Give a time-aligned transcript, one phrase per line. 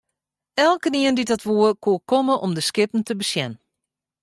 [0.63, 3.51] Eltsenien dy't dat woe, koe komme om de skippen te besjen.